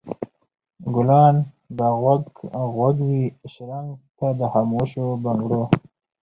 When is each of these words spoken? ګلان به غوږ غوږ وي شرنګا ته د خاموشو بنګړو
ګلان 0.93 1.35
به 1.75 1.87
غوږ 1.99 2.23
غوږ 2.75 2.95
وي 3.07 3.23
شرنګا 3.51 3.95
ته 4.17 4.27
د 4.39 4.41
خاموشو 4.51 5.05
بنګړو 5.23 5.63